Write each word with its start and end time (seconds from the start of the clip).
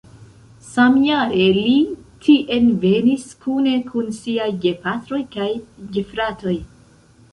Samjare 0.67 1.49
li 1.57 1.73
tien 2.27 2.71
venis 2.85 3.27
kune 3.47 3.75
kun 3.91 4.09
siaj 4.21 4.49
gepatroj 4.65 5.21
kaj 5.37 5.51
gefratoj. 5.99 6.57